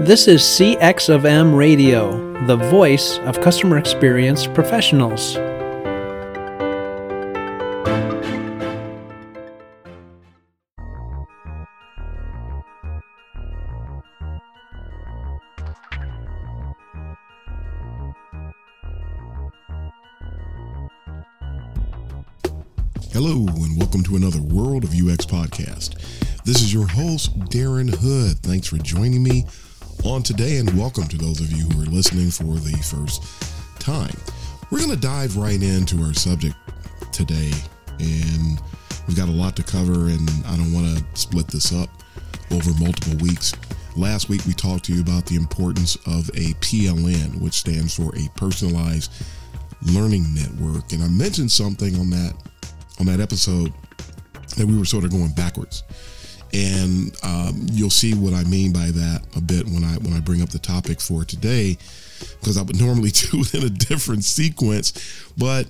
[0.00, 2.12] This is CX of M Radio,
[2.46, 5.34] the voice of customer experience professionals.
[23.12, 25.96] Hello, and welcome to another World of UX podcast.
[26.44, 28.38] This is your host, Darren Hood.
[28.38, 29.44] Thanks for joining me
[30.04, 33.22] on today, and welcome to those of you who are listening for the first
[33.80, 34.14] time.
[34.70, 36.56] We're going to dive right into our subject
[37.12, 37.52] today,
[37.98, 38.60] and
[39.06, 41.88] we've got a lot to cover, and I don't want to split this up
[42.50, 43.52] over multiple weeks.
[43.96, 48.14] Last week, we talked to you about the importance of a PLN, which stands for
[48.16, 49.12] a personalized
[49.82, 52.34] learning network, and I mentioned something on that
[53.00, 53.72] on that episode
[54.56, 55.84] that we were sort of going backwards
[56.52, 60.20] and um, you'll see what I mean by that a bit when I when I
[60.20, 61.76] bring up the topic for today,
[62.40, 64.92] because I would normally do it in a different sequence,
[65.36, 65.66] but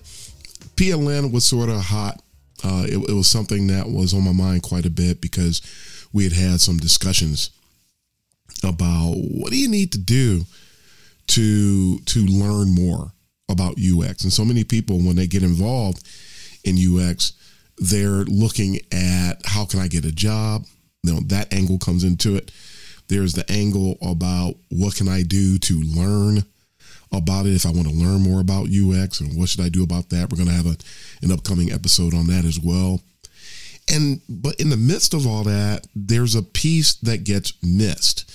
[0.76, 2.22] PLN was sort of hot.
[2.64, 5.62] Uh, it, it was something that was on my mind quite a bit because
[6.12, 7.50] we had had some discussions
[8.64, 10.44] about what do you need to do
[11.28, 13.12] to to learn more
[13.48, 16.06] about UX, and so many people when they get involved
[16.64, 17.32] in UX
[17.80, 20.64] they're looking at how can I get a job?
[21.02, 22.50] You know, that angle comes into it.
[23.08, 26.44] There's the angle about what can I do to learn
[27.12, 29.82] about it if I want to learn more about UX and what should I do
[29.82, 30.30] about that.
[30.30, 30.76] We're going to have a,
[31.22, 33.00] an upcoming episode on that as well.
[33.90, 38.30] And but in the midst of all that, there's a piece that gets missed.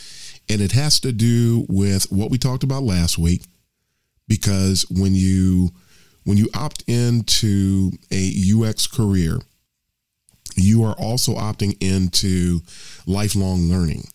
[0.49, 3.43] And it has to do with what we talked about last week
[4.27, 5.71] because when you
[6.23, 9.39] when you opt into a UX career,
[10.55, 12.61] you are also opting into
[13.05, 14.05] lifelong learning.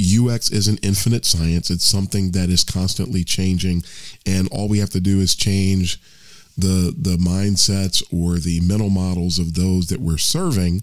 [0.00, 1.70] UX is an infinite science.
[1.70, 3.84] It's something that is constantly changing,
[4.26, 6.00] and all we have to do is change
[6.56, 10.82] the the mindsets or the mental models of those that we're serving,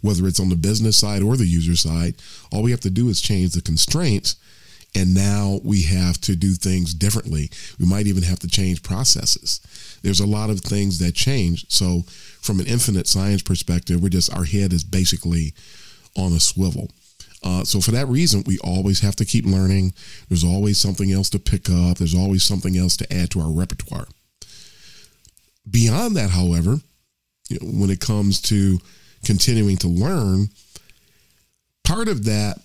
[0.00, 2.16] whether it's on the business side or the user side.
[2.50, 4.36] All we have to do is change the constraints,
[4.94, 7.50] and now we have to do things differently.
[7.78, 9.60] We might even have to change processes.
[10.02, 11.66] There's a lot of things that change.
[11.68, 12.02] So,
[12.40, 15.54] from an infinite science perspective, we're just our head is basically
[16.16, 16.90] on a swivel.
[17.42, 19.92] Uh, so for that reason, we always have to keep learning.
[20.28, 21.98] There's always something else to pick up.
[21.98, 24.08] There's always something else to add to our repertoire.
[25.70, 26.78] Beyond that, however,
[27.48, 28.78] you know, when it comes to
[29.24, 30.48] continuing to learn,
[31.84, 32.58] part of that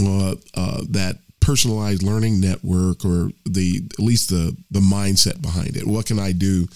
[0.00, 5.86] uh, uh, that personalized learning network or the at least the the mindset behind it.
[5.86, 6.66] What can i do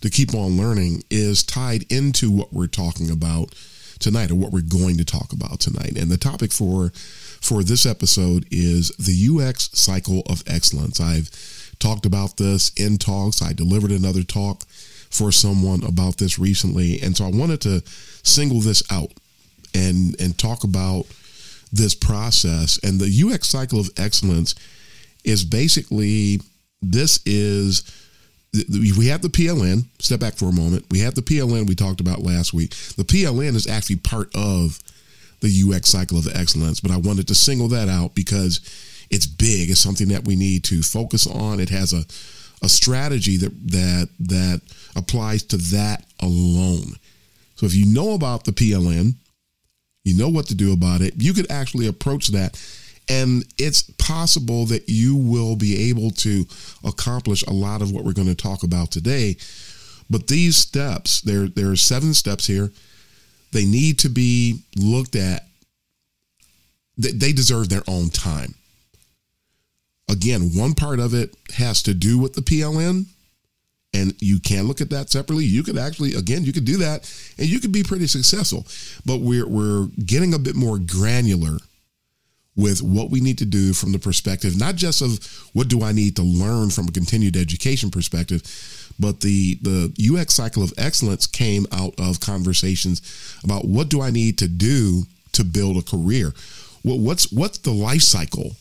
[0.00, 3.54] to keep on learning is tied into what we're talking about
[3.98, 5.96] tonight or what we're going to talk about tonight.
[5.96, 6.90] And the topic for
[7.40, 11.00] for this episode is the ux cycle of excellence.
[11.00, 11.30] I've
[11.80, 13.42] talked about this in talks.
[13.42, 14.64] I delivered another talk
[15.10, 17.00] for someone about this recently.
[17.02, 17.82] And so i wanted to
[18.22, 19.10] single this out
[19.74, 21.06] and and talk about
[21.72, 22.78] this process.
[22.82, 24.54] And the UX cycle of excellence
[25.24, 26.40] is basically
[26.80, 27.82] this is
[28.70, 29.84] we have the PLN.
[29.98, 30.84] Step back for a moment.
[30.90, 32.70] We have the PLN we talked about last week.
[32.96, 34.78] The PLN is actually part of
[35.40, 38.60] the UX cycle of excellence, but I wanted to single that out because
[39.10, 39.70] it's big.
[39.70, 41.60] It's something that we need to focus on.
[41.60, 42.04] It has a
[42.62, 44.60] a strategy that that that
[44.94, 46.94] applies to that alone.
[47.56, 49.14] So if you know about the PLN,
[50.04, 51.14] you know what to do about it.
[51.16, 52.60] You could actually approach that.
[53.08, 56.44] And it's possible that you will be able to
[56.84, 59.36] accomplish a lot of what we're going to talk about today.
[60.08, 62.70] But these steps, there, there are seven steps here.
[63.52, 65.46] They need to be looked at.
[66.96, 68.54] They deserve their own time.
[70.08, 73.06] Again, one part of it has to do with the PLN,
[73.94, 75.44] and you can look at that separately.
[75.44, 78.66] You could actually, again, you could do that and you could be pretty successful.
[79.04, 81.58] But we're, we're getting a bit more granular
[82.54, 85.92] with what we need to do from the perspective, not just of what do I
[85.92, 88.42] need to learn from a continued education perspective,
[89.00, 93.00] but the, the UX cycle of excellence came out of conversations
[93.42, 96.34] about what do I need to do to build a career?
[96.84, 98.56] Well, what's, what's the life cycle?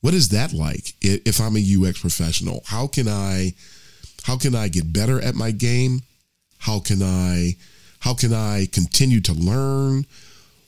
[0.00, 2.62] What is that like if I'm a UX professional?
[2.66, 3.52] How can I
[4.24, 6.02] how can I get better at my game?
[6.58, 7.56] How can I
[8.00, 10.06] how can I continue to learn?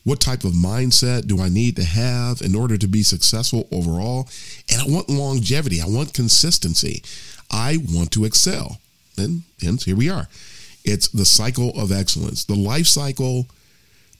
[0.05, 4.29] What type of mindset do I need to have in order to be successful overall?
[4.71, 5.81] And I want longevity.
[5.81, 7.03] I want consistency.
[7.51, 8.79] I want to excel.
[9.17, 10.29] And hence here we are.
[10.85, 13.47] It's the cycle of excellence, the life cycle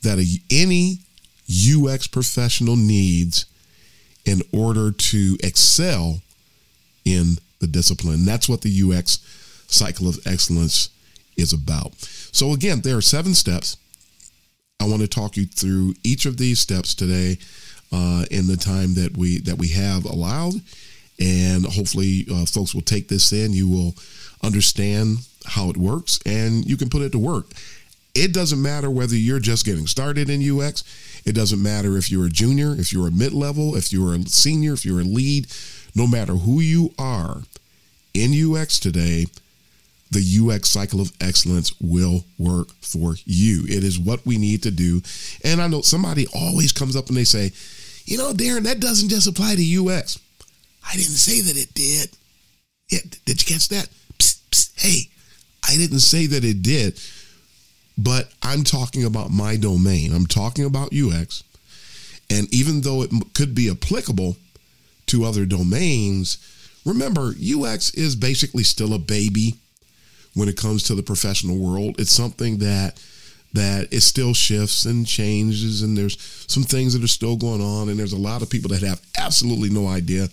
[0.03, 0.99] that a, any
[1.51, 3.47] UX professional needs
[4.25, 6.21] in order to excel
[7.05, 8.27] in the discipline.
[8.27, 9.19] That's what the UX
[9.69, 10.91] cycle of excellence
[11.37, 11.95] is about.
[12.33, 13.79] So, again, there are seven steps.
[14.79, 17.39] I want to talk you through each of these steps today
[17.93, 20.55] uh, in the time that we that we have allowed,
[21.19, 23.53] and hopefully, uh, folks will take this in.
[23.53, 23.95] You will
[24.43, 27.47] understand how it works, and you can put it to work.
[28.15, 30.85] It doesn't matter whether you're just getting started in UX.
[31.25, 34.21] It doesn't matter if you're a junior, if you're a mid level, if you're a
[34.27, 35.47] senior, if you're a lead.
[35.95, 37.43] No matter who you are
[38.15, 39.27] in UX today,
[40.11, 43.65] the UX cycle of excellence will work for you.
[43.65, 45.01] It is what we need to do.
[45.45, 47.53] And I know somebody always comes up and they say,
[48.05, 50.19] you know, Darren, that doesn't just apply to UX.
[50.87, 52.11] I didn't say that it did.
[52.91, 53.89] Yeah, did you catch that?
[54.19, 55.09] Psst, psst, hey,
[55.67, 57.01] I didn't say that it did,
[57.97, 60.13] but I'm talking about my domain.
[60.13, 61.43] I'm talking about UX.
[62.29, 64.37] And even though it could be applicable
[65.13, 66.39] to other domains,
[66.87, 69.55] remember, UX is basically still a baby
[70.35, 71.97] when it comes to the professional world.
[72.01, 73.01] It's something that
[73.55, 76.19] that it still shifts and changes and there's
[76.49, 78.99] some things that are still going on and there's a lot of people that have
[79.19, 80.27] absolutely no idea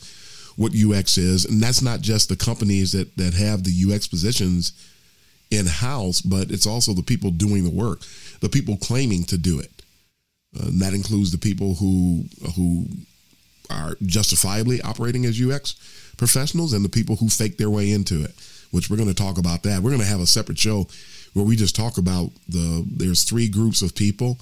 [0.55, 4.71] what UX is and that's not just the companies that that have the UX positions
[5.51, 7.99] in house but it's also the people doing the work
[8.39, 9.83] the people claiming to do it
[10.57, 12.23] uh, and that includes the people who
[12.55, 12.85] who
[13.69, 15.75] are justifiably operating as UX
[16.17, 18.33] professionals and the people who fake their way into it
[18.71, 19.81] which we're going to talk about that.
[19.81, 20.87] We're going to have a separate show
[21.33, 22.85] where we just talk about the.
[22.87, 24.37] There's three groups of people,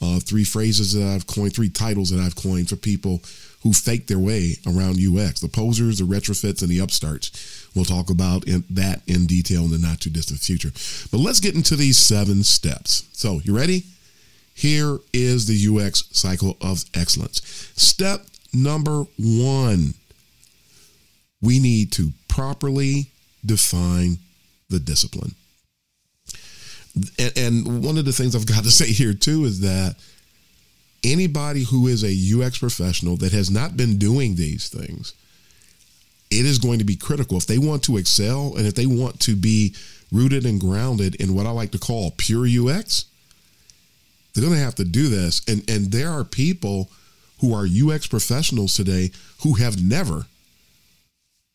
[0.00, 3.22] uh, three phrases that I've coined, three titles that I've coined for people
[3.62, 7.68] who fake their way around UX: the posers, the retrofits, and the upstarts.
[7.74, 10.70] We'll talk about in, that in detail in the not too distant future.
[11.10, 13.04] But let's get into these seven steps.
[13.12, 13.84] So, you ready?
[14.54, 17.42] Here is the UX cycle of excellence.
[17.76, 18.24] Step
[18.56, 19.94] number one
[21.42, 23.10] we need to properly
[23.44, 24.18] define
[24.68, 25.34] the discipline.
[27.18, 29.96] And, and, one of the things I've got to say here too is that
[31.04, 35.12] anybody who is a UX professional that has not been doing these things,
[36.30, 39.20] it is going to be critical if they want to excel and if they want
[39.20, 39.74] to be
[40.10, 43.04] rooted and grounded in what I like to call pure UX.
[44.34, 46.90] They're going to have to do this, and and there are people
[47.40, 49.10] who are UX professionals today
[49.42, 50.26] who have never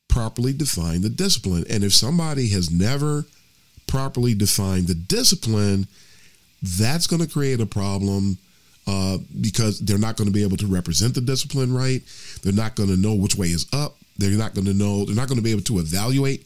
[0.07, 1.65] properly defined the discipline.
[1.69, 3.25] And if somebody has never
[3.87, 5.87] properly defined the discipline,
[6.61, 8.37] that's going to create a problem
[8.85, 12.01] uh, because they're not going to be able to represent the discipline right.
[12.43, 13.95] They're not going to know which way is up.
[14.17, 16.45] They're not going to know, they're not going to be able to evaluate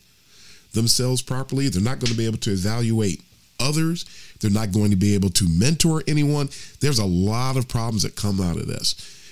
[0.73, 1.67] themselves properly.
[1.67, 3.21] They're not going to be able to evaluate
[3.59, 4.05] others.
[4.39, 6.49] They're not going to be able to mentor anyone.
[6.81, 9.23] There's a lot of problems that come out of this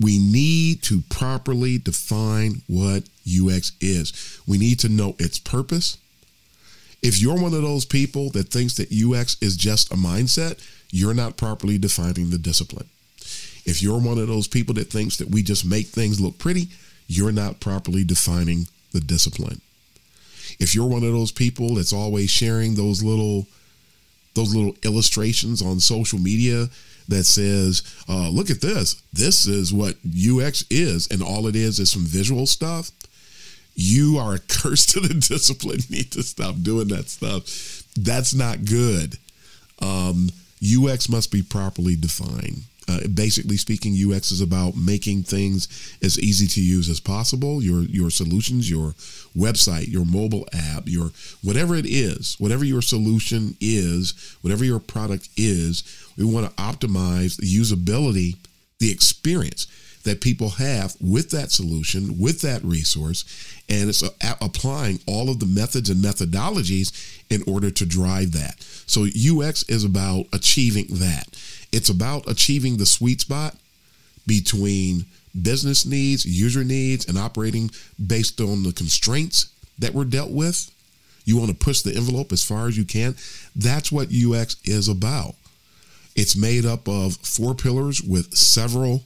[0.00, 4.40] we need to properly define what UX is.
[4.46, 5.98] We need to know its purpose.
[7.02, 10.58] If you're one of those people that thinks that UX is just a mindset,
[10.90, 12.88] you're not properly defining the discipline.
[13.66, 16.68] If you're one of those people that thinks that we just make things look pretty,
[17.06, 19.60] you're not properly defining the discipline.
[20.58, 23.46] If you're one of those people that's always sharing those little
[24.34, 26.68] those little illustrations on social media
[27.10, 29.02] that says, uh, look at this.
[29.12, 31.08] This is what UX is.
[31.10, 32.90] And all it is is some visual stuff.
[33.74, 35.80] You are a curse to the discipline.
[35.90, 37.44] Need to stop doing that stuff.
[37.96, 39.18] That's not good.
[39.80, 40.30] Um,
[40.62, 42.62] UX must be properly defined.
[42.88, 45.68] Uh, basically speaking, UX is about making things
[46.02, 47.62] as easy to use as possible.
[47.62, 48.92] Your your solutions, your
[49.36, 51.10] website, your mobile app, your
[51.42, 55.84] whatever it is, whatever your solution is, whatever your product is,
[56.16, 58.36] we want to optimize the usability,
[58.78, 59.66] the experience
[60.04, 63.24] that people have with that solution, with that resource,
[63.68, 64.02] and it's
[64.40, 68.56] applying all of the methods and methodologies in order to drive that.
[68.86, 71.26] So UX is about achieving that.
[71.72, 73.56] It's about achieving the sweet spot
[74.26, 75.06] between
[75.40, 77.70] business needs, user needs, and operating
[78.04, 80.70] based on the constraints that were dealt with.
[81.24, 83.14] You want to push the envelope as far as you can.
[83.54, 85.34] That's what UX is about.
[86.16, 89.04] It's made up of four pillars with several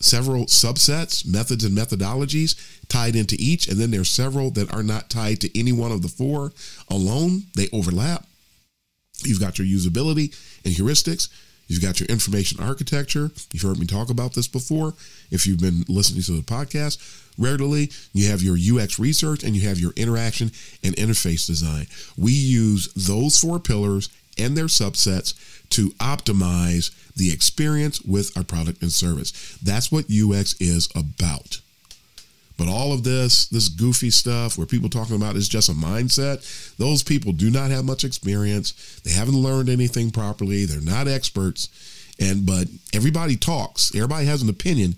[0.00, 2.54] several subsets, methods and methodologies
[2.88, 6.02] tied into each, and then there's several that are not tied to any one of
[6.02, 6.52] the four
[6.88, 7.42] alone.
[7.56, 8.24] They overlap.
[9.24, 11.28] You've got your usability and heuristics.
[11.68, 13.30] You've got your information architecture.
[13.52, 14.94] You've heard me talk about this before.
[15.30, 16.98] If you've been listening to the podcast
[17.38, 20.50] regularly, you have your UX research and you have your interaction
[20.82, 21.86] and interface design.
[22.16, 24.08] We use those four pillars
[24.38, 25.34] and their subsets
[25.70, 29.58] to optimize the experience with our product and service.
[29.62, 31.60] That's what UX is about.
[32.58, 36.76] But all of this, this goofy stuff where people talking about is just a mindset,
[36.76, 39.00] those people do not have much experience.
[39.04, 40.64] They haven't learned anything properly.
[40.64, 41.68] They're not experts.
[42.20, 43.94] And but everybody talks.
[43.94, 44.96] Everybody has an opinion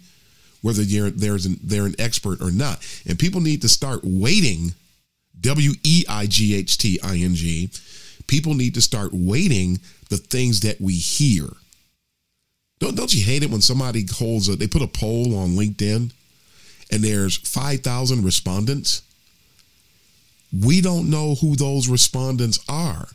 [0.62, 2.78] whether they're there's an, they're an expert or not.
[3.06, 4.74] And people need to start waiting.
[5.40, 7.70] W E I G H T I N G.
[8.26, 11.46] People need to start waiting the things that we hear.
[12.78, 16.12] Don't don't you hate it when somebody holds a they put a poll on LinkedIn
[16.90, 19.02] and there's 5,000 respondents,
[20.52, 23.08] we don't know who those respondents are.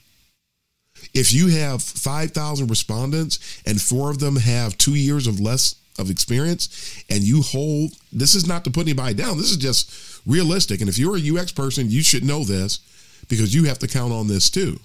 [1.14, 6.10] If you have 5,000 respondents and four of them have two years of less of
[6.10, 10.82] experience, and you hold this is not to put anybody down, this is just realistic.
[10.82, 12.80] And if you're a UX person, you should know this
[13.28, 14.80] because you have to count on this too.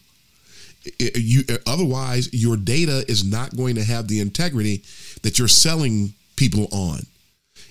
[0.98, 4.82] You, otherwise, your data is not going to have the integrity
[5.22, 7.00] that you're selling people on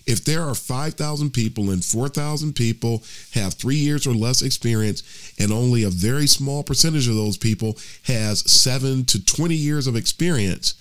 [0.10, 5.04] if there are 5,000 people and 4,000 people have three years or less experience,
[5.40, 9.96] and only a very small percentage of those people has seven to 20 years of
[9.96, 10.74] experience,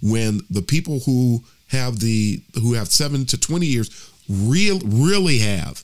[0.00, 5.82] when the people who have the who have seven to 20 years real really have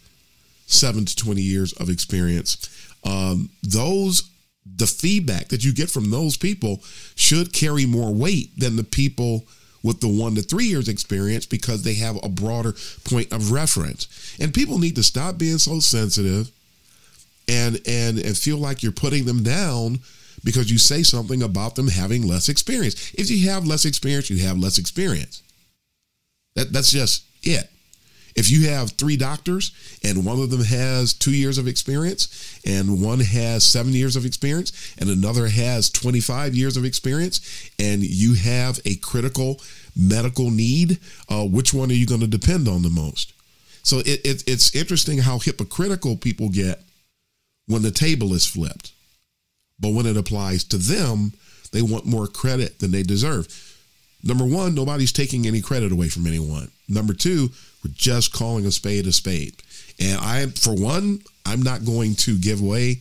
[0.67, 2.69] seven to 20 years of experience,
[3.03, 4.31] um, those
[4.77, 6.81] the feedback that you get from those people
[7.17, 9.45] should carry more weight than the people
[9.83, 12.75] with the one to three years experience because they have a broader
[13.05, 14.37] point of reference.
[14.41, 16.51] And people need to stop being so sensitive
[17.49, 20.01] and and and feel like you're putting them down
[20.45, 23.13] because you say something about them having less experience.
[23.15, 25.43] If you have less experience, you have less experience.
[26.55, 27.69] That that's just it.
[28.35, 29.73] If you have three doctors
[30.03, 34.25] and one of them has two years of experience and one has seven years of
[34.25, 39.61] experience and another has 25 years of experience and you have a critical
[39.97, 40.99] medical need,
[41.29, 43.33] uh, which one are you going to depend on the most?
[43.83, 46.83] So it, it, it's interesting how hypocritical people get
[47.67, 48.93] when the table is flipped.
[49.79, 51.33] But when it applies to them,
[51.73, 53.49] they want more credit than they deserve.
[54.25, 56.71] Number one, nobody's taking any credit away from anyone.
[56.89, 57.51] Number two,
[57.85, 59.57] we're just calling a spade a spade.
[59.99, 63.01] And I, for one, I'm not going to give way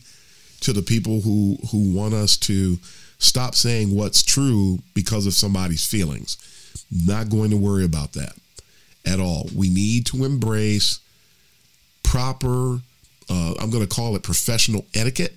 [0.60, 2.78] to the people who who want us to
[3.18, 6.36] stop saying what's true because of somebody's feelings.
[6.90, 8.32] Not going to worry about that
[9.06, 9.48] at all.
[9.54, 11.00] We need to embrace
[12.02, 12.80] proper.
[13.28, 15.34] Uh, I'm going to call it professional etiquette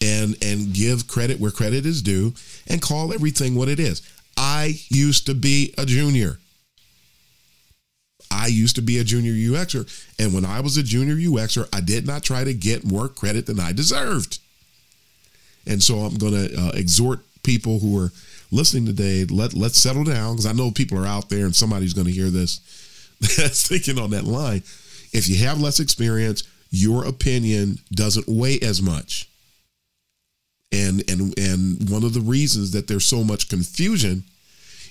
[0.00, 2.34] and and give credit where credit is due
[2.68, 4.02] and call everything what it is.
[4.38, 6.38] I used to be a junior.
[8.30, 9.84] I used to be a junior UXer.
[10.20, 13.46] And when I was a junior UXer, I did not try to get more credit
[13.46, 14.38] than I deserved.
[15.66, 18.12] And so I'm going to uh, exhort people who are
[18.52, 21.94] listening today, let, let's settle down because I know people are out there and somebody's
[21.94, 22.60] going to hear this
[23.36, 24.62] that's thinking on that line.
[25.12, 29.28] If you have less experience, your opinion doesn't weigh as much.
[30.70, 34.24] And and and one of the reasons that there's so much confusion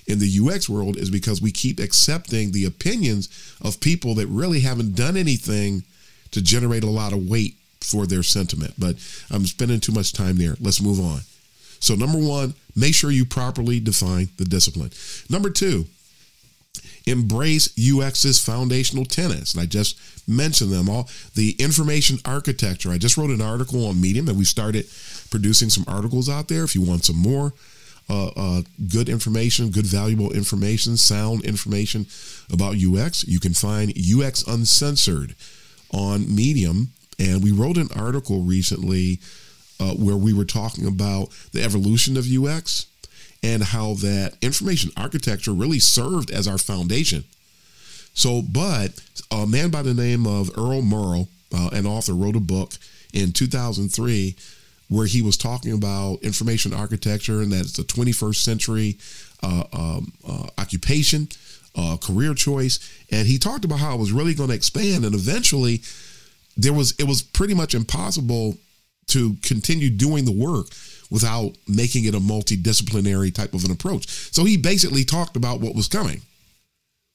[0.06, 3.28] in the UX world is because we keep accepting the opinions
[3.60, 5.84] of people that really haven't done anything
[6.30, 8.74] to generate a lot of weight for their sentiment.
[8.78, 8.96] But
[9.30, 10.56] I'm spending too much time there.
[10.60, 11.20] Let's move on.
[11.80, 14.90] So, number one, make sure you properly define the discipline.
[15.30, 15.86] Number two,
[17.06, 19.54] embrace UX's foundational tenets.
[19.54, 21.08] And I just mentioned them all.
[21.34, 22.90] The information architecture.
[22.90, 24.86] I just wrote an article on Medium and we started
[25.30, 26.64] producing some articles out there.
[26.64, 27.52] If you want some more,
[28.10, 32.06] uh, uh, good information, good valuable information, sound information
[32.50, 33.26] about UX.
[33.28, 35.34] You can find UX Uncensored
[35.92, 36.92] on Medium.
[37.18, 39.20] And we wrote an article recently
[39.80, 42.86] uh, where we were talking about the evolution of UX
[43.42, 47.24] and how that information architecture really served as our foundation.
[48.14, 52.40] So, but a man by the name of Earl Morrogh, uh, an author, wrote a
[52.40, 52.72] book
[53.12, 54.34] in 2003
[54.88, 58.98] where he was talking about information architecture and that it's a 21st century
[59.42, 61.28] uh, um, uh, occupation,
[61.76, 62.80] uh, career choice,
[63.10, 65.82] and he talked about how it was really going to expand, and eventually
[66.56, 68.58] there was it was pretty much impossible
[69.06, 70.66] to continue doing the work
[71.10, 74.08] without making it a multidisciplinary type of an approach.
[74.08, 76.22] So he basically talked about what was coming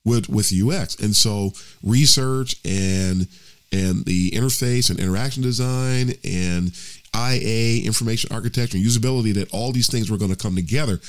[0.05, 3.27] with with UX, and so research and
[3.71, 6.71] and the interface and interaction design and
[7.15, 10.99] IA, information architecture, and usability, that all these things were going to come together.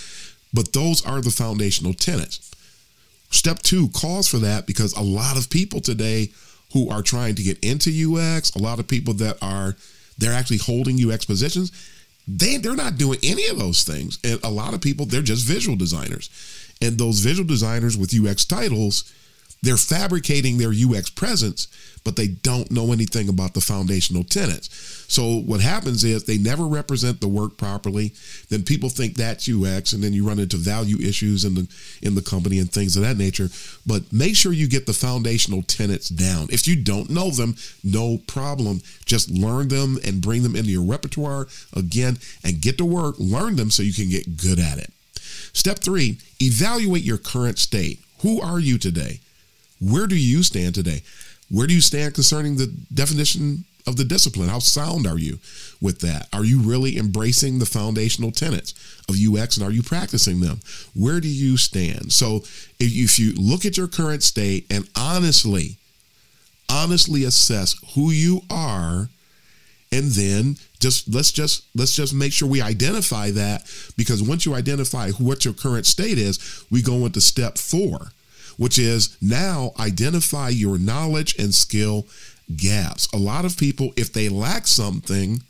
[0.52, 2.50] But those are the foundational tenets.
[3.30, 6.30] Step two calls for that because a lot of people today
[6.72, 9.76] who are trying to get into UX, a lot of people that are
[10.18, 11.72] they're actually holding UX positions,
[12.26, 14.18] they they're not doing any of those things.
[14.24, 16.30] And a lot of people, they're just visual designers.
[16.80, 19.12] And those visual designers with UX titles,
[19.64, 21.68] they're fabricating their UX presence,
[22.04, 24.68] but they don't know anything about the foundational tenets.
[25.08, 28.12] So what happens is they never represent the work properly.
[28.50, 31.68] Then people think that's UX, and then you run into value issues in the
[32.02, 33.48] in the company and things of that nature.
[33.86, 36.48] But make sure you get the foundational tenets down.
[36.50, 38.82] If you don't know them, no problem.
[39.06, 43.14] Just learn them and bring them into your repertoire again, and get to work.
[43.18, 44.92] Learn them so you can get good at it.
[45.54, 48.00] Step three: evaluate your current state.
[48.20, 49.20] Who are you today?
[49.84, 51.02] Where do you stand today?
[51.50, 54.48] Where do you stand concerning the definition of the discipline?
[54.48, 55.38] How sound are you
[55.80, 56.28] with that?
[56.32, 58.72] Are you really embracing the foundational tenets
[59.08, 60.60] of UX and are you practicing them?
[60.94, 62.12] Where do you stand?
[62.12, 62.44] So
[62.80, 65.76] if you look at your current state and honestly,
[66.70, 69.10] honestly assess who you are,
[69.92, 73.62] and then just let's just let's just make sure we identify that
[73.96, 78.08] because once you identify what your current state is, we go into step four
[78.56, 82.06] which is now identify your knowledge and skill
[82.56, 83.08] gaps.
[83.12, 85.42] A lot of people, if they lack something,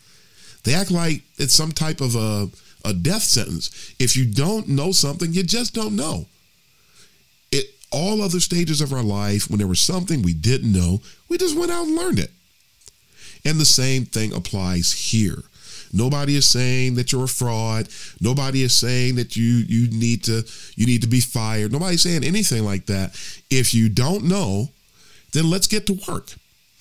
[0.64, 2.48] they act like it's some type of a,
[2.84, 3.94] a death sentence.
[3.98, 6.26] If you don't know something, you just don't know.
[7.52, 11.38] It all other stages of our life, when there was something we didn't know, we
[11.38, 12.30] just went out and learned it.
[13.44, 15.42] And the same thing applies here.
[15.94, 17.88] Nobody is saying that you're a fraud.
[18.20, 20.42] Nobody is saying that you you need to
[20.74, 21.72] you need to be fired.
[21.72, 23.14] Nobody's saying anything like that.
[23.50, 24.70] If you don't know,
[25.32, 26.32] then let's get to work.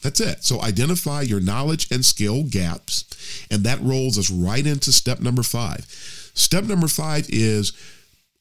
[0.02, 0.44] That's it.
[0.44, 3.06] So identify your knowledge and skill gaps,
[3.50, 5.86] and that rolls us right into step number 5.
[6.34, 7.72] Step number 5 is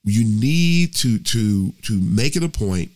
[0.04, 2.90] you need to to to make it a point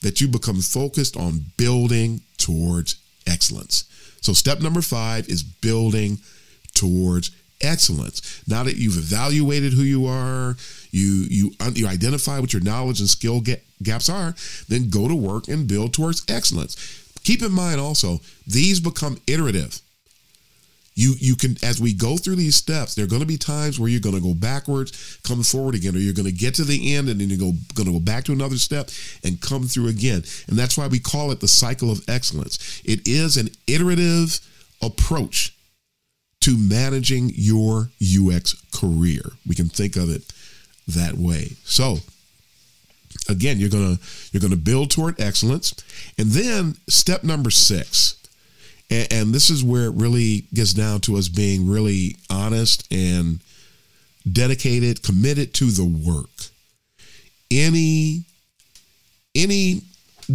[0.00, 2.96] that you become focused on building towards
[3.26, 3.84] excellence.
[4.22, 6.18] So step number 5 is building
[6.80, 8.42] towards excellence.
[8.48, 10.56] Now that you've evaluated who you are,
[10.90, 13.42] you you you identify what your knowledge and skill
[13.82, 14.34] gaps are,
[14.68, 16.76] then go to work and build towards excellence.
[17.22, 19.80] Keep in mind also, these become iterative.
[20.94, 23.78] You you can as we go through these steps, there are going to be times
[23.78, 26.64] where you're going to go backwards, come forward again, or you're going to get to
[26.64, 28.90] the end and then you're going to go back to another step
[29.22, 30.24] and come through again.
[30.48, 32.82] And that's why we call it the cycle of excellence.
[32.84, 34.40] It is an iterative
[34.82, 35.54] approach
[36.40, 39.22] to managing your UX career.
[39.46, 40.32] We can think of it
[40.88, 41.52] that way.
[41.64, 41.98] So,
[43.28, 45.74] again, you're going to you're going to build toward excellence.
[46.18, 48.16] And then step number 6.
[48.90, 53.40] And, and this is where it really gets down to us being really honest and
[54.30, 56.30] dedicated, committed to the work.
[57.50, 58.24] Any
[59.34, 59.82] any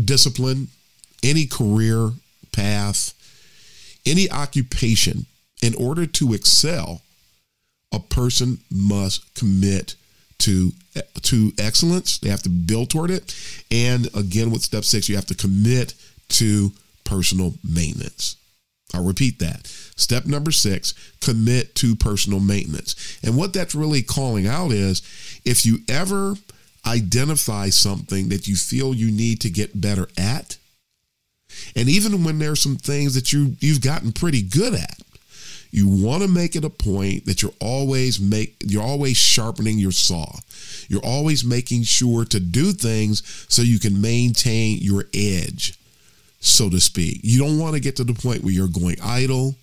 [0.05, 0.67] discipline,
[1.23, 2.11] any career
[2.51, 3.13] path,
[4.05, 5.25] any occupation
[5.65, 7.01] in order to excel,
[7.91, 9.95] a person must commit
[10.39, 10.71] to
[11.23, 12.19] to excellence.
[12.19, 13.35] They have to build toward it.
[13.71, 15.95] And again, with step six, you have to commit
[16.29, 16.71] to
[17.03, 18.37] personal maintenance.
[18.93, 19.65] I'll repeat that.
[19.95, 23.19] Step number six, commit to personal maintenance.
[23.23, 25.01] And what that's really calling out is
[25.43, 26.35] if you ever
[26.85, 30.57] identify something that you feel you need to get better at,
[31.75, 34.99] and even when there's some things that you you've gotten pretty good at,
[35.75, 39.91] you want to make it a point that you're always make you're always sharpening your
[39.91, 40.37] saw.
[40.87, 45.77] You're always making sure to do things so you can maintain your edge,
[46.39, 47.19] so to speak.
[47.23, 49.55] You don't want to get to the point where you're going idle.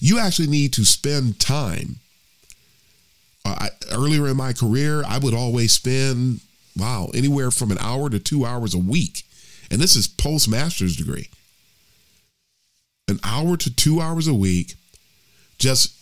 [0.00, 1.96] You actually need to spend time.
[3.46, 6.40] Uh, I, earlier in my career, I would always spend
[6.76, 9.22] wow anywhere from an hour to two hours a week,
[9.70, 11.30] and this is post master's degree.
[13.08, 14.74] An hour to two hours a week
[15.58, 15.94] just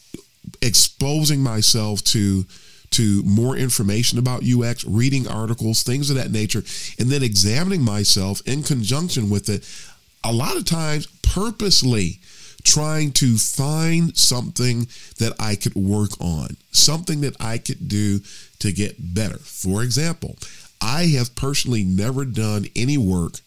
[0.60, 2.44] exposing myself to
[2.90, 6.62] to more information about UX, reading articles, things of that nature,
[6.98, 9.66] and then examining myself in conjunction with it.
[10.24, 12.20] A lot of times, purposely
[12.64, 14.86] trying to find something
[15.18, 18.20] that I could work on, something that I could do
[18.60, 19.38] to get better.
[19.38, 20.36] For example,
[20.80, 23.40] I have personally never done any work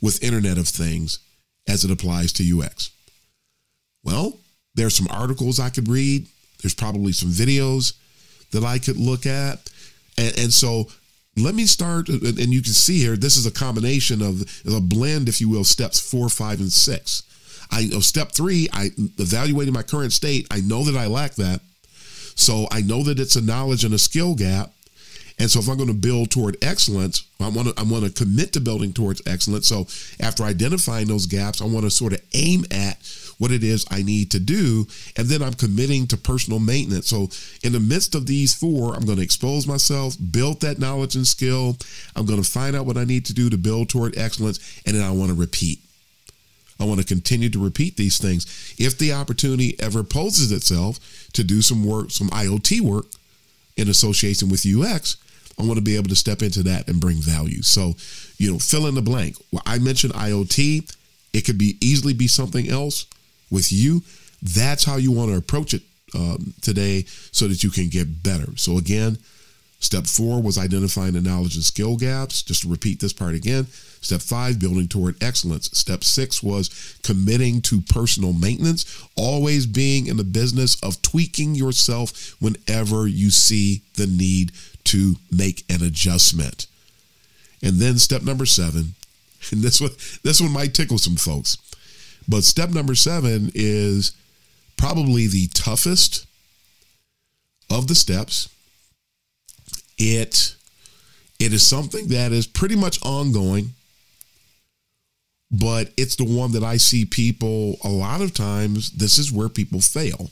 [0.00, 1.18] with Internet of Things
[1.68, 2.90] as it applies to UX.
[4.04, 4.38] Well,
[4.78, 6.26] there's some articles I could read.
[6.62, 7.94] There's probably some videos
[8.52, 9.70] that I could look at.
[10.16, 10.88] And, and so
[11.36, 15.28] let me start, and you can see here, this is a combination of a blend,
[15.28, 17.22] if you will, steps four, five, and six.
[17.70, 20.46] I know step three, I evaluating my current state.
[20.50, 21.60] I know that I lack that.
[22.34, 24.72] So I know that it's a knowledge and a skill gap.
[25.38, 28.10] And so if I'm going to build toward excellence, I want to I want to
[28.10, 29.68] commit to building towards excellence.
[29.68, 29.86] So
[30.20, 32.98] after identifying those gaps, I want to sort of aim at
[33.38, 37.08] what it is I need to do, and then I'm committing to personal maintenance.
[37.08, 37.28] So
[37.62, 41.26] in the midst of these four, I'm going to expose myself, build that knowledge and
[41.26, 41.76] skill.
[42.16, 44.96] I'm going to find out what I need to do to build toward excellence, and
[44.96, 45.78] then I want to repeat.
[46.80, 48.74] I want to continue to repeat these things.
[48.78, 50.98] If the opportunity ever poses itself
[51.32, 53.06] to do some work, some IoT work
[53.76, 55.16] in association with UX,
[55.58, 57.62] I want to be able to step into that and bring value.
[57.62, 57.94] So,
[58.36, 59.36] you know, fill in the blank.
[59.52, 60.94] Well, I mentioned IoT.
[61.32, 63.06] It could be easily be something else
[63.50, 64.02] with you.
[64.42, 65.82] That's how you want to approach it
[66.14, 68.56] um, today so that you can get better.
[68.56, 69.18] So again,
[69.80, 72.42] step four was identifying the knowledge and skill gaps.
[72.42, 73.66] Just to repeat this part again.
[74.00, 75.70] Step five, building toward excellence.
[75.76, 82.36] Step six was committing to personal maintenance, always being in the business of tweaking yourself
[82.40, 84.52] whenever you see the need
[84.88, 86.66] to make an adjustment.
[87.62, 88.94] And then step number seven,
[89.52, 89.90] and this one,
[90.22, 91.56] this one might tickle some folks,
[92.28, 94.12] but step number seven is
[94.76, 96.26] probably the toughest
[97.70, 98.48] of the steps.
[99.98, 100.54] It
[101.38, 103.70] it is something that is pretty much ongoing,
[105.50, 108.92] but it's the one that I see people a lot of times.
[108.92, 110.30] This is where people fail.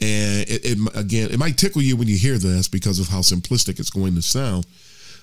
[0.00, 3.20] And it, it, again, it might tickle you when you hear this because of how
[3.20, 4.66] simplistic it's going to sound.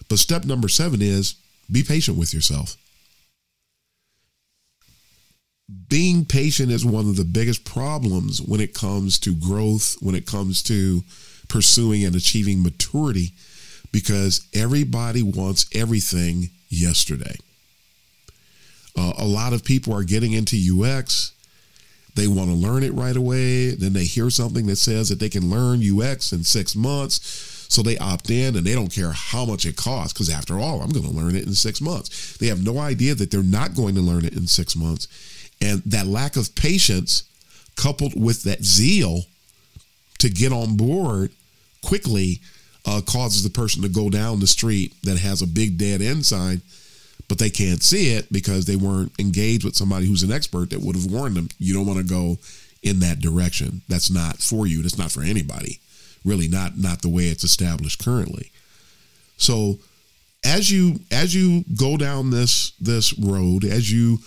[0.09, 1.35] But step number seven is
[1.71, 2.75] be patient with yourself.
[5.89, 10.25] Being patient is one of the biggest problems when it comes to growth, when it
[10.25, 11.03] comes to
[11.47, 13.33] pursuing and achieving maturity,
[13.91, 17.35] because everybody wants everything yesterday.
[18.97, 21.31] Uh, a lot of people are getting into UX
[22.15, 23.71] they want to learn it right away.
[23.71, 27.19] Then they hear something that says that they can learn UX in six months.
[27.69, 30.81] So they opt in and they don't care how much it costs because, after all,
[30.81, 32.37] I'm going to learn it in six months.
[32.37, 35.07] They have no idea that they're not going to learn it in six months.
[35.59, 37.23] And that lack of patience,
[37.75, 39.23] coupled with that zeal
[40.19, 41.31] to get on board
[41.83, 42.41] quickly,
[42.85, 46.25] uh, causes the person to go down the street that has a big dead end
[46.25, 46.61] sign
[47.33, 50.81] but they can't see it because they weren't engaged with somebody who's an expert that
[50.81, 52.37] would have warned them you don't want to go
[52.83, 53.81] in that direction.
[53.89, 54.83] That's not for you.
[54.83, 55.79] That's not for anybody.
[56.23, 58.51] Really not not the way it's established currently.
[59.37, 59.79] So
[60.45, 64.19] as you as you go down this this road as you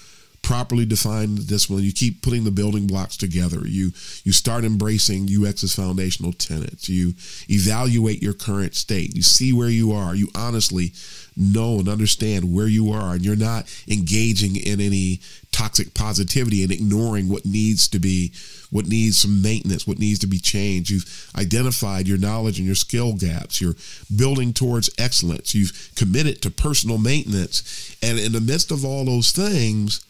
[0.47, 1.83] properly define the discipline.
[1.83, 3.67] You keep putting the building blocks together.
[3.67, 3.91] You
[4.23, 6.89] you start embracing ux's foundational tenets.
[6.89, 7.15] You
[7.51, 9.17] evaluate your current state.
[9.17, 10.15] You see where you are.
[10.15, 10.93] You honestly
[11.37, 16.71] know and understand where you are and you're not engaging in any toxic positivity and
[16.71, 18.33] ignoring what needs to be
[18.71, 20.91] what needs some maintenance what needs to be changed.
[20.91, 23.61] You've identified your knowledge and your skill gaps.
[23.61, 23.75] You're
[24.15, 25.57] building towards excellence.
[25.57, 27.97] You've committed to personal maintenance.
[28.01, 30.07] And in the midst of all those things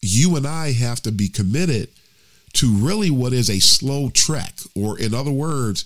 [0.00, 1.88] you and I have to be committed
[2.54, 5.82] to really what is a slow trek, or in other words,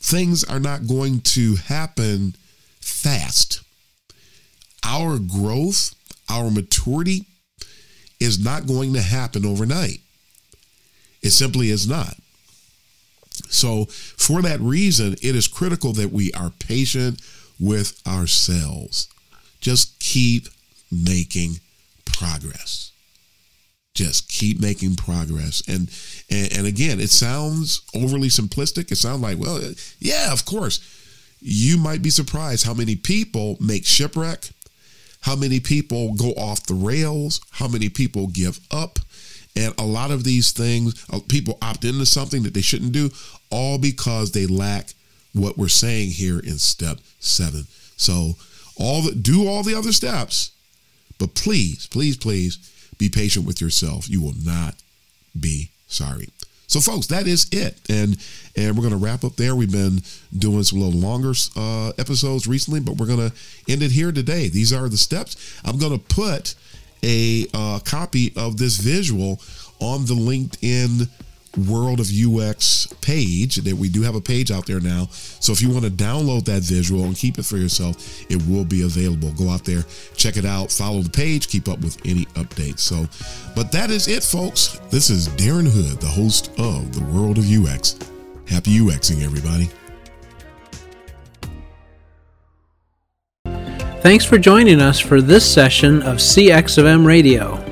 [0.00, 2.34] things are not going to happen
[2.80, 3.62] fast.
[4.84, 5.94] Our growth,
[6.28, 7.26] our maturity
[8.20, 10.00] is not going to happen overnight.
[11.22, 12.16] It simply is not.
[13.48, 17.20] So, for that reason, it is critical that we are patient
[17.58, 19.08] with ourselves.
[19.60, 20.48] Just keep
[20.90, 21.60] making
[22.04, 22.91] progress
[23.94, 25.62] just keep making progress.
[25.68, 25.90] And,
[26.30, 28.90] and and again it sounds overly simplistic.
[28.90, 29.60] It sounds like well
[29.98, 30.98] yeah of course.
[31.40, 34.50] You might be surprised how many people make shipwreck
[35.22, 38.98] how many people go off the rails how many people give up.
[39.54, 43.10] And a lot of these things uh, people opt into something that they shouldn't do
[43.50, 44.94] all because they lack
[45.34, 47.64] what we're saying here in step seven.
[47.96, 48.32] So
[48.76, 50.52] all the do all the other steps
[51.18, 52.58] but please please please
[52.98, 54.08] be patient with yourself.
[54.08, 54.74] You will not
[55.38, 56.28] be sorry.
[56.66, 58.16] So, folks, that is it, and
[58.56, 59.54] and we're going to wrap up there.
[59.54, 60.00] We've been
[60.36, 63.36] doing some little longer uh, episodes recently, but we're going to
[63.68, 64.48] end it here today.
[64.48, 65.60] These are the steps.
[65.66, 66.54] I'm going to put
[67.02, 69.40] a uh, copy of this visual
[69.80, 71.08] on the LinkedIn
[71.68, 75.08] World of UX page that we do have a page out there now.
[75.10, 78.64] So if you want to download that visual and keep it for yourself, it will
[78.64, 79.32] be available.
[79.32, 79.84] Go out there,
[80.16, 82.80] check it out, follow the page, keep up with any updates.
[82.80, 83.06] So,
[83.54, 84.80] but that is it, folks.
[84.90, 87.98] This is Darren Hood, the host of the World of UX.
[88.48, 89.68] Happy UXing, everybody.
[94.02, 97.71] Thanks for joining us for this session of CX of M Radio.